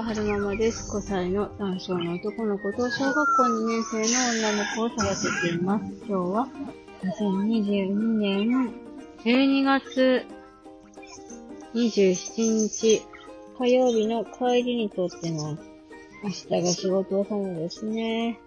[0.00, 0.90] は春ママです。
[0.96, 4.96] 5歳の男性の男の子と小学校2年生の女の子を育
[5.42, 5.84] てています。
[5.84, 6.48] 今日は
[7.02, 8.72] 2022年
[9.22, 10.24] 12月
[11.74, 13.02] 27日
[13.58, 15.70] 火曜日の帰りにとってます。
[16.24, 18.40] 明日が仕事納めですね。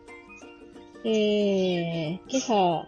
[1.06, 2.88] えー、今朝、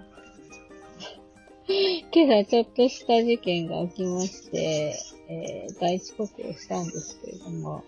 [1.70, 4.96] 今朝ちょっとした事件が起きまして、
[5.30, 7.84] えー、大遅刻をしたんですけれども、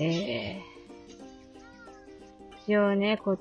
[0.00, 0.60] えー、
[2.64, 3.38] 一応ね、こ、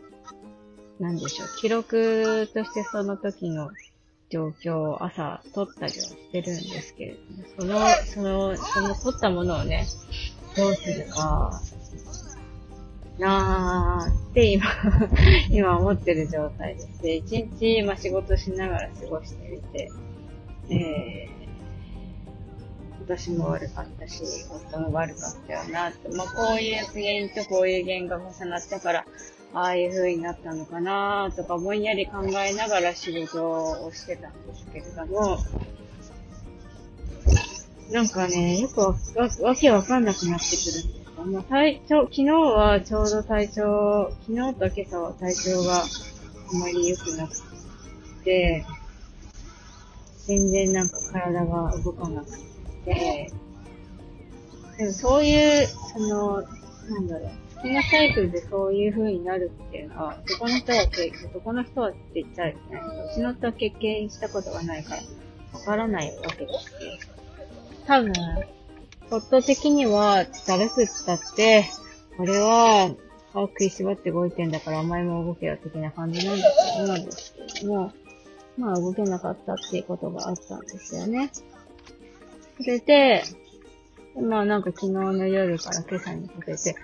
[0.99, 3.71] なんでしょう、記録としてその時の
[4.29, 7.17] 状況を朝撮ったりはしてるんですけれ
[7.57, 9.87] ども、その、その、その撮ったものをね、
[10.57, 11.61] どうするか、
[13.17, 14.65] なーって今
[15.51, 17.01] 今思ってる状態です。
[17.01, 19.89] で、一日、まあ、仕事しながら過ごしてみて、
[20.69, 21.38] えー、
[23.09, 29.05] 私も悪かったし、夫も悪かったよなって、まあ、こういう原因とこういう原因が重なったから、
[29.51, 33.43] ああいう風になったのかなとか、ぼんやり考えながら仕事
[33.83, 35.39] をしてたんですけれども、
[37.91, 38.95] なんかね、よくわ
[39.41, 41.23] わけわかんなくなってくるんですか。
[41.23, 45.85] まあ、体調、昨日はちょうど体調、昨日と今朝は体調があ
[46.59, 47.35] まり良くなく
[48.23, 48.63] て、
[50.27, 52.48] 全然なんか体が動かなくて、
[52.85, 53.31] で
[54.85, 56.41] もそういう、その、
[56.89, 62.83] なんだろう、好きなサイクルでそういう風になるっていうのは、男の人は経験、男の人はって言ったらいけない。
[62.89, 65.01] けど、うちの人は経験したことがないから、
[65.59, 66.75] わからないわけですし、
[67.85, 68.13] 多分、
[69.11, 71.65] 夫的には、だるくったって、
[72.17, 72.91] これは、
[73.33, 76.43] 歯を食いしばって動いてんだから、お前も動けよ的な感じなんで
[77.11, 77.91] すけども、
[78.57, 81.31] まあ動けなかったっていうことがあったんですよね。
[82.61, 83.23] それで、
[84.21, 86.75] まあなんか昨日の夜から今朝にかけて、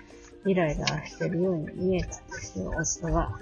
[0.45, 3.39] イライラしてるように見えたんですよ、夫は。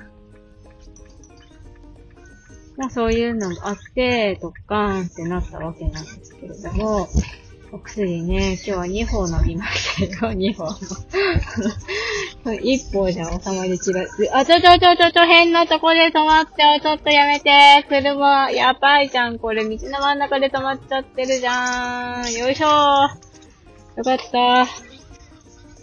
[2.75, 7.07] まあそういうのがあって、ドッカーンってなったわけなんですけれども、
[7.71, 10.75] お薬ね、今日は2本飲みましたよ、2本。
[12.51, 14.29] 1本じゃ収まりきらず。
[14.33, 17.85] あ、ちょちょちょちょちょ、変なとこで止まって、ちょっとやめて。
[17.87, 19.39] 車、やばいじゃん。
[19.39, 22.33] これ、道の真ん中で止まっちゃってるじゃん。
[22.33, 23.33] よいしょー。
[23.97, 24.67] よかった。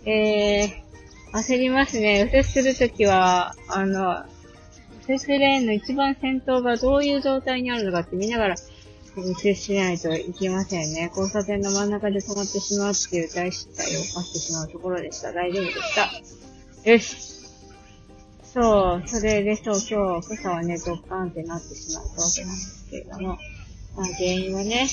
[0.04, 2.24] えー、焦りますね。
[2.24, 4.24] 右折するときは、あの、
[5.08, 8.54] 右折レーンの一番先頭がどういう状態にあるのかって見ながら、
[9.16, 11.10] 右折しないといけませんね。
[11.16, 15.32] 交差点の真ん中で止まってしまうっていう大失態を犯してしまうところでした。
[15.32, 16.49] 大丈夫でした。
[16.84, 17.30] よし。
[18.42, 23.28] そう、それでそう、今日、今朝はね、ドッカンってなってしまったわけなんですけれども、
[23.96, 24.88] まあ原因はね、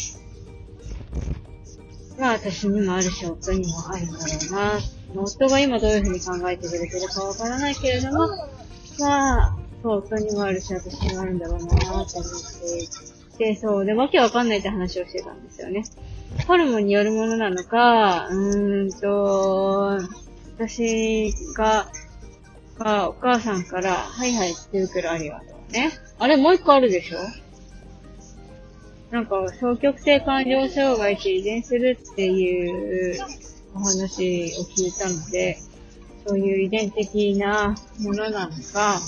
[2.20, 4.80] まあ私にもあるし、夫にもあるんだろうな。
[5.16, 8.28] 夫が今どういうふうに考えてくれてるかわからないけれども、
[9.00, 12.06] まあ、そう、夫にもあるし、私にもあるんだろうなと思って
[13.38, 15.84] で、そう、で、わけわかんないって話をしてたんですよね。
[16.48, 20.00] ホルモンによるものなのか、うーんと、
[20.58, 21.92] 私が、
[22.80, 25.92] が、お母さんから、はいはいって言うくらありがとうね。
[26.18, 27.20] あれ、もう一個あるでしょ？
[29.12, 33.24] なんか、消極性感情障害って遺伝するっていう
[33.76, 35.60] お話を聞いたので、
[36.26, 39.00] そういう遺伝的なものなのか、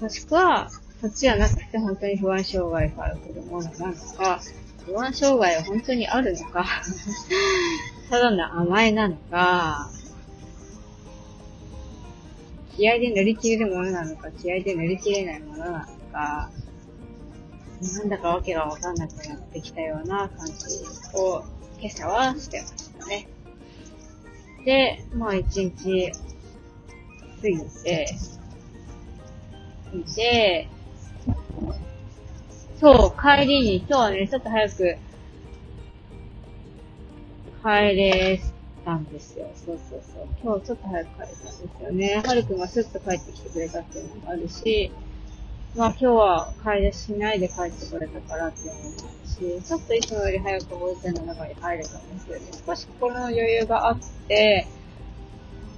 [0.00, 4.40] もしくは、そっちじゃなくて本当に不安障害から来るものなのか、
[4.86, 6.66] 不安障害は本当にあるのか。
[8.10, 9.90] ただの甘えなのか、
[12.76, 16.50] 気合で乗り切れるものなのか、気合で乗り切れないものなのか、
[17.80, 20.52] なんだかわけがわかんなくなってきたような感じ
[21.14, 21.44] を
[21.80, 23.28] 今朝はしてましたね。
[24.64, 26.12] で、まあ一日
[27.40, 28.16] 過ぎて、
[29.94, 30.68] いて、
[32.80, 34.96] そう、帰りに、今日はね、ちょっと早く、
[37.62, 38.40] 帰れ
[38.86, 39.50] たんですよ。
[39.54, 40.26] そうそうそう。
[40.42, 42.22] 今日ちょっと早く帰れたんですよね。
[42.24, 44.90] はるくんがスッと帰ってきてくれたっていうのもあるし、
[45.76, 48.88] まあ今日は帰れしないで帰ってこれたからっていうのもあ
[49.24, 54.66] るし、ちょっといつもより早く保育園の中に入れたんですけど、少し心の余裕があって、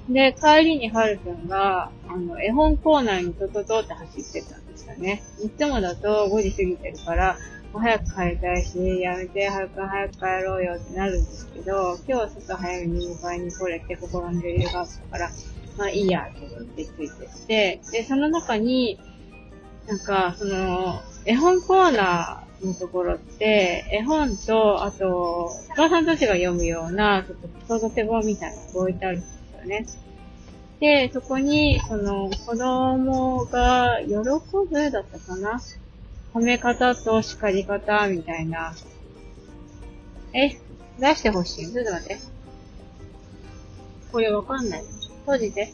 [0.08, 5.22] で、帰りにはるくんが、あの、絵本コーナーにトトトって走ってたですよね。
[5.42, 7.36] いつもだと5時過ぎてるから、
[7.72, 15.30] もう早く帰りたいし、やめて、はるく早く帰ろうよってなるんですけど、今日はちょっと早めに迎えに来れて心の余裕があったから、
[15.78, 18.98] まあいいや、と思ってついてって、で、その中に、
[19.86, 29.86] なんか、その、絵本コーナーのところって、絵本と、あと、お母さんたちが読むような、ちょっと育て本みたいなのが置いてあるんですよね。
[30.82, 35.62] で、そこに、その、子供が喜ぶだったかな？
[36.34, 38.74] 褒め方と叱り方みたいな。
[40.34, 40.58] え、
[40.98, 41.72] 出してほしい？
[41.72, 42.18] ちょっと待って。
[44.10, 44.84] これわかんない。
[45.20, 45.72] 閉じて。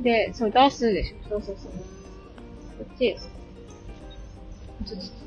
[0.00, 1.28] で、そう、出すでしょ。
[1.28, 1.72] そうそうそう。
[1.72, 1.78] こ
[2.94, 3.14] っち。
[4.86, 5.25] ちょっと。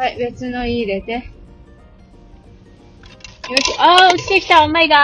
[0.00, 1.12] はい、別の入れて。
[1.12, 1.26] よし、
[3.78, 4.94] あー、落ちてきたお前が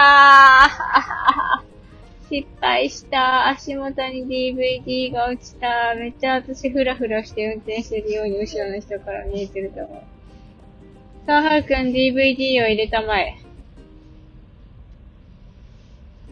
[2.31, 3.49] ー失敗した。
[3.49, 5.93] 足元に DVD が落ちた。
[5.93, 10.03] めっちゃ私フラフラして運転してるように後ろの人から見えてると思
[11.23, 11.27] う。
[11.27, 13.37] さあ、はるくん DVD を入れたまえ。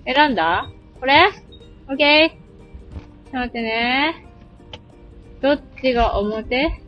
[0.08, 0.72] 選んだ？
[1.00, 1.30] これ？
[1.88, 2.30] オッケー。
[2.30, 2.38] ちょっ
[3.30, 4.26] と待ってね。
[5.40, 6.82] どっちが表？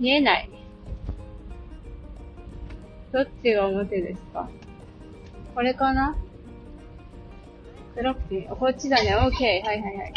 [0.00, 0.48] 見えない。
[3.14, 4.50] どっちが表ですか？
[5.54, 6.16] これかな？
[7.94, 9.14] 黒くて、こっちだね。
[9.14, 9.68] オッケー。
[9.68, 10.14] はいはいはい。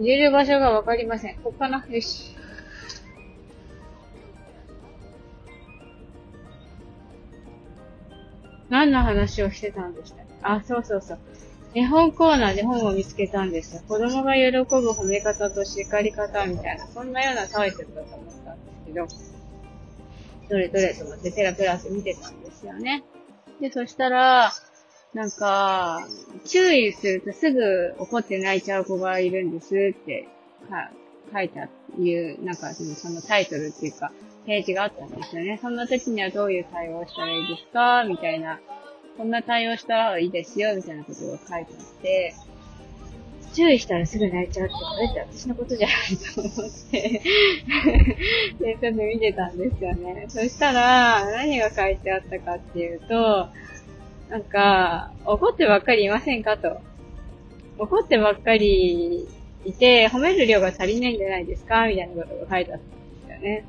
[0.00, 1.36] 入れる場所がわかりません。
[1.36, 1.86] こっかな？
[1.88, 2.34] よし。
[8.70, 11.18] 何の話をしてたんでしたあ、そうそうそう。
[11.74, 13.82] 絵本コーナーで本を見つけたんですよ。
[13.86, 19.06] 子供が喜ぶ褒め方と叱り方みたいな、そんなようなタイトルだと思ったんですけど、
[20.48, 23.04] どれどれと思ってペラペラって見てたんですよね。
[23.60, 24.52] で、そしたら、
[25.14, 26.06] なんか、
[26.44, 30.28] 注意するとすぐ怒って泣いちゃう子がいるんですって
[30.68, 30.90] か
[31.32, 34.12] 書いたっていう、なんかそのタイトルっていうか、
[34.46, 35.58] ページがあったんですよね。
[35.60, 38.04] そんな時にはどういう対応したらいいですか？
[38.04, 38.60] みたいな、
[39.16, 42.34] こんな対応したらいいですよ、みたいなことが書いてあって、
[43.56, 45.96] 注意したらすぐ泣いちゃうって、これって私のことじゃない
[46.34, 47.00] と思って
[48.60, 50.26] で、ちょっと見てたんですよね。
[50.28, 53.48] そしたら、何が書いてあったかっていうと、
[54.28, 56.80] なんか、怒ってばっかりいませんかと。
[57.78, 59.26] 怒ってばっかり
[59.64, 61.86] いて、褒める量が足りないんじゃないですか？
[61.86, 63.64] みたいなことが書いてあったんですよね。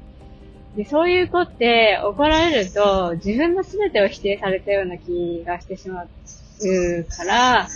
[0.76, 6.08] で、そういう子って怒られると自分の全てを否定されたような気がしてしまう
[7.06, 7.68] から、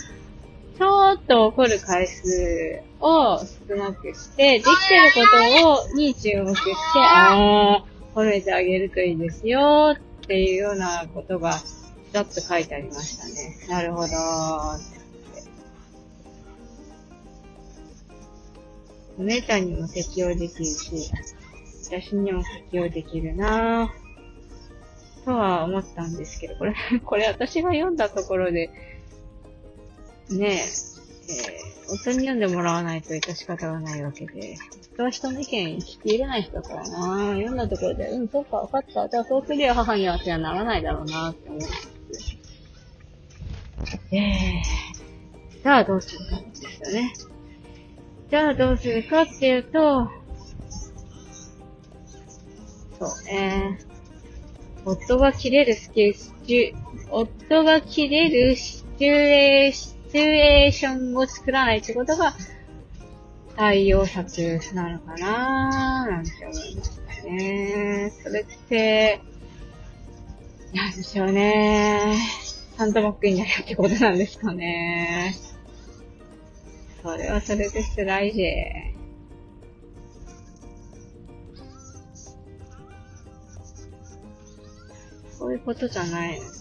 [0.81, 5.21] ちょっと怒る回数を少なくして、できてるこ
[5.61, 11.53] とを、に注目して、あー、褒めてあげるといいですよっていうようなことが、
[12.11, 13.57] ちょっと書いてありましたね。
[13.69, 14.07] なるほど。
[19.19, 21.11] お姉ちゃんにも適用できるし、
[21.85, 26.73] 私にも適用できるなぁ、とは思ったんですけど、これ、
[27.05, 28.71] これ私が読んだところで、
[30.37, 34.57] ねえ、えー、夫に読んでもらわないと致し方がないわけで、
[34.93, 39.09] 人は人の意見聞き入れない人だからな読んだところで、うん、そっか、わかった。
[39.09, 41.67] じゃあそうするよ、母にはってはならないだろうなって思って。
[44.15, 47.13] えー、じゃあどうするかですよね。
[48.29, 50.09] じゃあどうするかっていうと、
[52.99, 53.79] そうね。
[54.85, 56.13] 夫が切れるスケ
[56.45, 62.33] ジュ、夫が切れるシチュエーシシチュエーションを作らないってことが、
[63.55, 64.27] 対応策
[64.73, 68.11] なのかなーなんて思いましたね。
[68.21, 69.21] それって、
[70.73, 72.17] なんでしょうね。
[72.75, 75.33] サンタモックになるってことなんですかね。
[77.01, 78.93] それはそれで辛いぜ。
[85.39, 86.60] そういうことじゃないの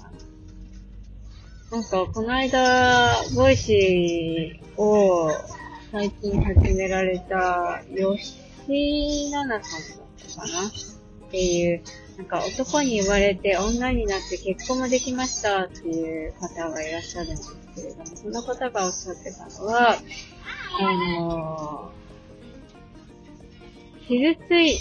[1.70, 5.30] なんか、この間、ボイシーを
[5.92, 11.82] 最近始められた、吉奈々さんだったかなっていう、
[12.16, 19.96] なんか男に言われて女になって結婚もできましたっていう方がいらっしゃるんですけれども、その方がおっしゃってたのは、
[20.80, 24.76] あのー、傷つい、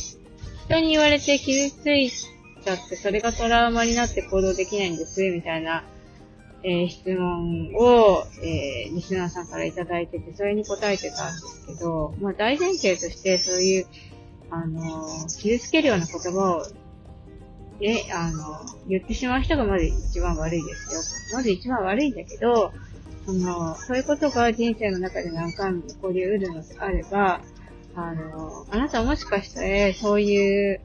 [0.65, 5.83] 人に言われて傷ついちゃって、それがトラウマになって行動できないんです、みたいな
[6.63, 13.87] えー、質問を、えー、リスナーさんからいただいてて、それに答えてたんですけど、まあ大前提としてそういう、
[14.51, 16.65] あのー、傷つけるような言葉を、
[17.81, 20.93] え、あの言ってしまう人がまず一番悪いです
[21.31, 21.37] よ。
[21.37, 22.73] まず一番悪いんだけど、
[23.25, 27.41] その、そういうことが人生の中で何回も起こり得るのであれば、
[27.95, 30.81] あの、あなたもしかして、そういう、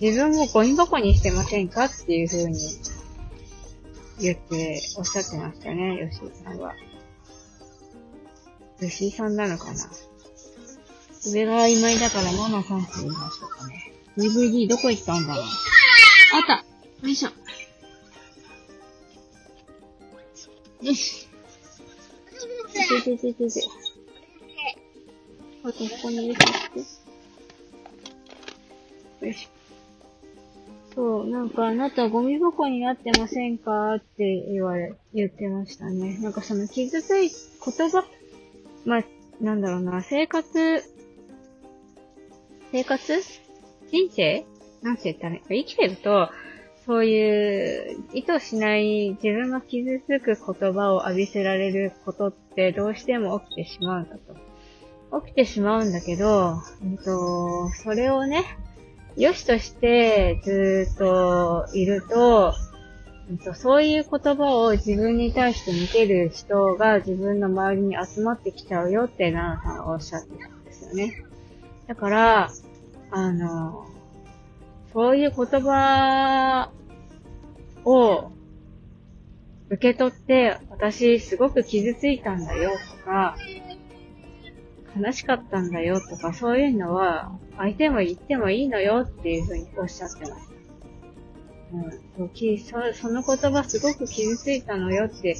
[0.00, 2.58] 自分もゴミ箱にしてませんかっていうふうに
[4.20, 6.74] 言って、おっしゃってましたね、吉井さんは。
[8.80, 9.88] 吉井さんなのかな
[11.26, 13.92] 上が今井だからママさんって言いましたかね。
[14.16, 15.44] DVD どこ行ったんだろう
[16.34, 16.64] あった
[17.02, 17.30] よいしょ。
[20.82, 21.28] よし。
[22.72, 23.68] ててててて。
[25.64, 26.78] あと、ここに入れてきて。
[29.26, 29.53] よいしょ。
[30.94, 36.18] そう、なんか、あなたゴミ箱になってませんかって言われ、言ってましたね。
[36.20, 38.04] なんかその傷つい、言葉、
[38.84, 39.04] まあ、
[39.40, 40.82] なんだろうな、生活、
[42.70, 43.22] 生活
[43.90, 44.44] 人生？
[44.82, 45.40] なんて言ったらいい？
[45.40, 46.28] か、生きてると、
[46.86, 55.20] そういう意図しない自分が傷つく言葉を浴びせられることってどうしても起きてしまうんだと。
[55.24, 58.44] 起きてしまうんだけど、えっと、それをね、
[59.16, 62.54] 良しとしてずっといると、
[63.54, 71.24] そういう言葉を自分に対して見てる人が自分の周りに集まってきちゃうよってナナさんはおっしゃってたんですよね。
[71.86, 72.50] だから、
[73.10, 73.86] あの、
[74.92, 76.70] そういう言葉
[77.84, 78.30] を
[79.70, 83.36] 受け取って、私すごく傷ついたんだよとか、
[84.96, 90.50] 悲しかったんだよとか、そういうのは、相手も言ってもいいのよっていうふうにおっしゃってます。
[91.72, 95.36] うん、そその言葉すごく傷ついたのよって、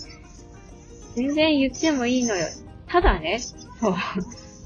[1.14, 2.46] 全然言ってもいいのよ。
[2.88, 3.94] ただね、そう、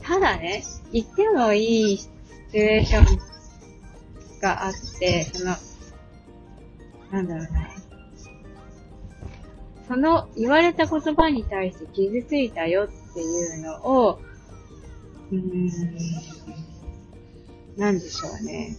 [0.03, 2.09] ただね、言ってもいいシ
[2.51, 3.19] チュエーション
[4.41, 5.55] があって、その、
[7.11, 7.69] なんだろうな。
[9.87, 14.21] その言われた言葉に対して傷ついたよっていうのを、
[15.31, 15.71] うん、
[17.77, 18.77] なんでしょうね。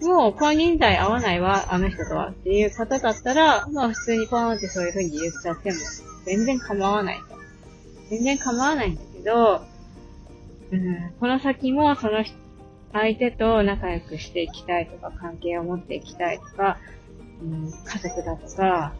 [0.00, 5.78] もう、公認罪合わないわ、あの人とはっていう方だったら、まあ普通にポーンってそういう風に言っちゃっても、
[6.24, 7.36] 全然構わないと。
[8.10, 9.62] 全然構わないんだけど、
[10.72, 12.24] うん、この先もその
[12.92, 16.78] 相手と仲良くしていきたいとか、関係を持っていきたいとか、
[17.42, 18.92] うん、家族だとか、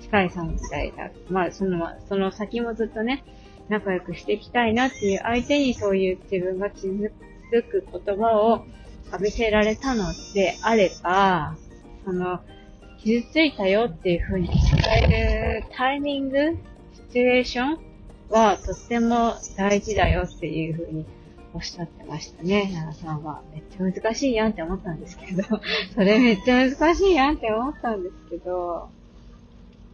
[0.00, 1.10] 近い存在だ。
[1.30, 3.24] まあ、その、その先もずっとね、
[3.68, 7.12] 仲良くしていきたいなっていう相手にそういう自分が傷
[7.50, 8.64] つく言葉を
[9.12, 11.56] 浴びせられたのであれば、
[12.04, 12.40] その、
[12.98, 14.58] 傷ついたよっていう風に伝
[15.10, 16.58] えるタイミング、
[16.94, 17.78] シチュエーション
[18.30, 21.06] はとっても大事だよっていう風に
[21.54, 23.42] おっしゃってましたね、奈々さんは。
[23.52, 25.42] めっちゃ難しいやんって思ったんですけど、
[25.94, 28.88] それめっちゃ難しいやんって思ったんですけど、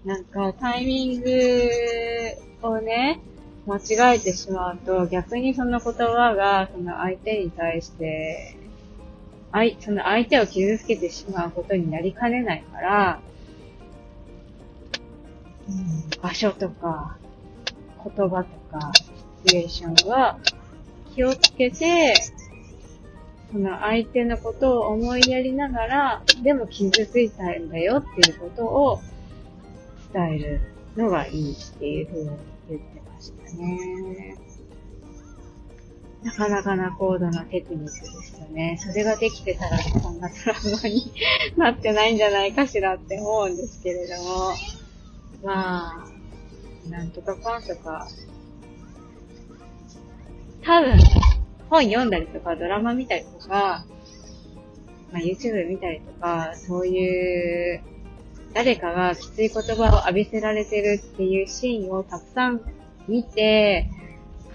[0.05, 1.71] なんかタイミング
[2.63, 3.21] をね、
[3.67, 8.57] 間違えてしまうと、逆にその言葉が、その相手に対して、
[9.53, 13.21] 相、その相手を傷つけてしまうことになりかねないから、
[15.69, 17.17] うん、場所とか、
[18.05, 18.93] 言葉とか、
[19.47, 20.39] シチュエーションは、
[21.15, 22.15] 気をつけて、
[23.51, 29.01] その相手のことを思いやりながら、でも傷ついたんだよっていうことを
[30.13, 30.61] 伝える
[30.97, 32.54] のがいいっていうふうに
[33.25, 34.37] したね。
[36.23, 38.79] なかなかな高度なテクニックですよね。
[38.81, 41.13] それができてたらこんなトラウマに
[41.57, 44.53] なってないんじゃないかしらって思うんですけれども。
[45.43, 48.09] まあ、なんとかかんとか
[50.65, 50.99] 多分、
[51.69, 53.85] 本読んだりとか、ドラマ見たりとか、
[55.13, 57.83] まあ、YouTube 見たりとか、そういう、
[58.55, 62.61] 誰かがきつい言葉を浴びせられてるっていうシーンをたくさん
[63.09, 63.89] 見て、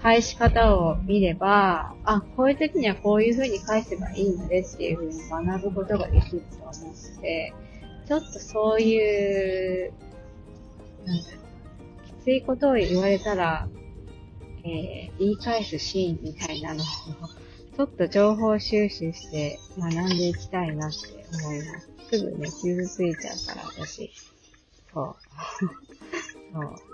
[0.02, 7.52] 返し方を見れば、あ、こういう時にはこういう風に返せばいいのでっていう風に学ぶことができると思うので、
[8.06, 9.92] ちょっとそういう、
[11.04, 13.68] なんだろうきついことを言われたら、
[14.64, 16.86] えー、言い返すシーンみたいなのを、
[17.76, 21.90] ちょっと情報収集して学んでいきたいなって思います。
[22.10, 24.10] すぐね、傷ついちゃうから、私。
[24.92, 25.16] そう。
[26.52, 26.89] そう。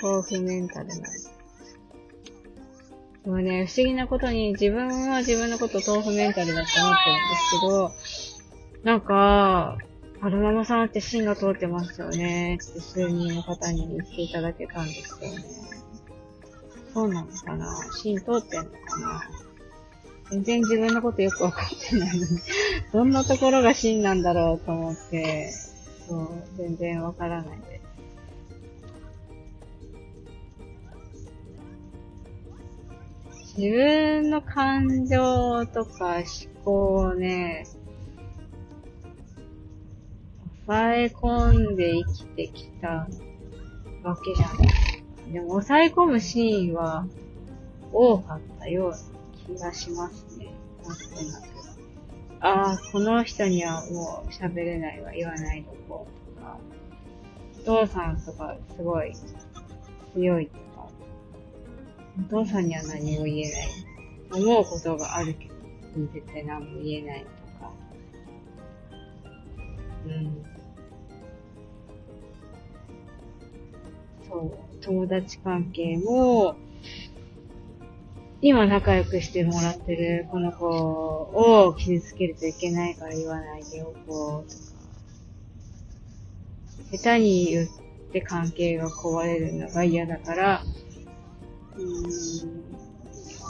[0.00, 1.08] 豆腐メンタルなんで。
[3.26, 9.78] もね、不思議なことに自分は自分のこと豆腐メンタルだと思ってるんですけど、なんか、
[10.20, 15.44] アルママさんって芯が通ってますよねって数人の方に言っていただけたんですよね。
[16.92, 17.72] そうなのかな？
[18.02, 19.22] 芯通ってんのかな？
[20.30, 22.38] 全然自分のことよくわかってないのに
[22.92, 25.52] どんなところが芯なんだろうと思って、
[26.08, 27.77] そう、全然わからないです。
[33.58, 36.24] 自分の感情とか思
[36.64, 37.66] 考をね、
[40.64, 43.08] 抑え込んで生きてきた
[44.04, 44.64] わけじゃな
[45.26, 45.32] い。
[45.32, 47.08] でも抑え込むシーンは
[47.92, 48.96] 多かったような
[49.56, 50.54] 気がしますね。
[50.86, 51.48] なんとなく。
[52.38, 56.58] ああ、この人にはもう喋れないわ、言わないとこうとか。
[57.62, 59.12] お父さんとかすごい
[60.14, 60.48] 強い。
[62.18, 64.42] お父さんには何も言えない。
[64.42, 65.54] 思うことがあるけど、
[66.12, 67.26] 絶対何も言えないと
[67.64, 67.72] か。
[70.06, 70.42] うん。
[74.28, 76.56] そう、友達関係も、
[78.40, 84.62] 今仲良くしてもらってるこの子を傷つけるといけないから言わないでおこうとか。
[86.92, 87.68] 下手に言っ
[88.12, 90.62] て関係が壊れるのが嫌だから、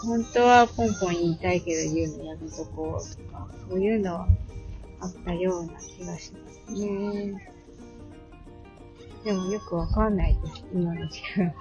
[0.02, 4.28] 本当はポンポン言いたいけど言うのやめとこうとか、そういうのは
[5.00, 7.54] あったような気がしますね。
[9.24, 11.52] でもよくわかんないです、今の自分は。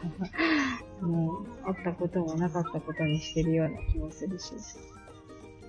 [1.02, 4.54] もう、あったこともなかったことにしてるような気もするし。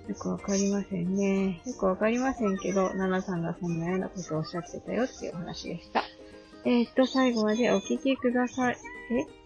[0.09, 1.61] よくわかりませんね。
[1.67, 6.02] よくわかりませんけど、ナナさんがそんなようなことをおっしゃってたよっていう話でした。
[6.64, 8.78] えー、っと、最後までお聞きください。
[9.11, 9.38] え？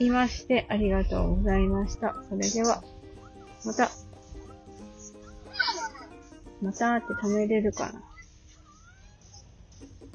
[0.00, 2.16] いまして、ありがとうございました。
[2.28, 2.82] それでは、
[3.64, 3.90] また。
[6.62, 8.02] またって止めれるかな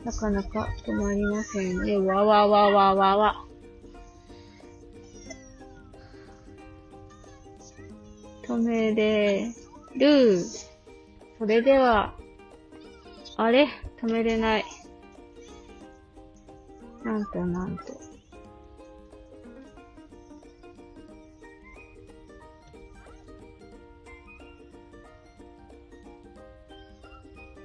[0.04, 1.98] なかなか止まりませんね。
[1.98, 3.46] わわわわわわ。
[8.44, 9.52] 止めれ
[9.96, 10.44] る。
[11.40, 12.16] それでは、
[13.38, 13.68] あれ？
[14.02, 14.66] 止めれない。
[17.04, 18.05] なんとなんと。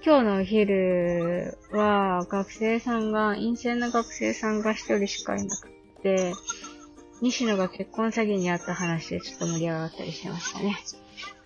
[0.03, 5.69] 今日のお昼は学生さんが、陰性の学生さんが一人しかいなく
[6.03, 6.33] て、
[7.21, 10.79] 西野が結婚詐欺にあった話でちょっと盛り上がったりしてましたね。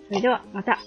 [0.07, 0.79] それでは、また。